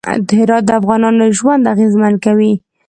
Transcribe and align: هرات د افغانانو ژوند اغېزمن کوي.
هرات 0.37 0.63
د 0.65 0.69
افغانانو 0.79 1.23
ژوند 1.37 1.63
اغېزمن 1.73 2.13
کوي. 2.25 2.53